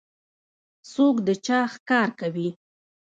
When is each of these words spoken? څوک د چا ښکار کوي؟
څوک 0.91 1.15
د 1.27 1.29
چا 1.45 1.59
ښکار 1.73 2.09
کوي؟ 2.19 2.49